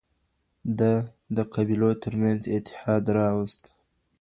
ده 0.79 0.93
د 1.35 1.37
قبيلو 1.53 1.89
ترمنځ 2.03 2.41
اتحاد 2.55 3.03
راوست 3.17 3.61